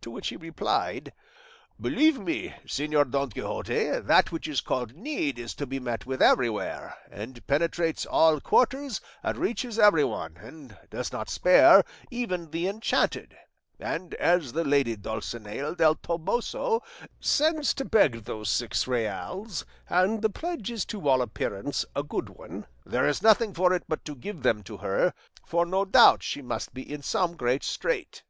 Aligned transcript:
To 0.00 0.10
which 0.10 0.28
he 0.28 0.38
replied, 0.38 1.12
'Believe 1.78 2.18
me, 2.18 2.54
Señor 2.64 3.10
Don 3.10 3.28
Quixote, 3.28 4.00
that 4.00 4.32
which 4.32 4.48
is 4.48 4.62
called 4.62 4.96
need 4.96 5.38
is 5.38 5.52
to 5.56 5.66
be 5.66 5.78
met 5.78 6.06
with 6.06 6.22
everywhere, 6.22 6.96
and 7.10 7.46
penetrates 7.46 8.06
all 8.06 8.40
quarters 8.40 9.02
and 9.22 9.36
reaches 9.36 9.78
everyone, 9.78 10.38
and 10.38 10.78
does 10.88 11.12
not 11.12 11.28
spare 11.28 11.84
even 12.10 12.48
the 12.52 12.68
enchanted; 12.68 13.36
and 13.78 14.14
as 14.14 14.54
the 14.54 14.64
lady 14.64 14.96
Dulcinea 14.96 15.74
del 15.74 15.96
Toboso 15.96 16.80
sends 17.20 17.74
to 17.74 17.84
beg 17.84 18.24
those 18.24 18.48
six 18.48 18.88
reals, 18.88 19.66
and 19.90 20.22
the 20.22 20.30
pledge 20.30 20.70
is 20.70 20.86
to 20.86 21.06
all 21.06 21.20
appearance 21.20 21.84
a 21.94 22.02
good 22.02 22.30
one, 22.30 22.66
there 22.86 23.06
is 23.06 23.20
nothing 23.20 23.52
for 23.52 23.74
it 23.74 23.82
but 23.86 24.06
to 24.06 24.14
give 24.16 24.42
them 24.42 24.62
to 24.62 24.78
her, 24.78 25.12
for 25.44 25.66
no 25.66 25.84
doubt 25.84 26.22
she 26.22 26.40
must 26.40 26.72
be 26.72 26.80
in 26.90 27.02
some 27.02 27.36
great 27.36 27.62
strait. 27.62 28.22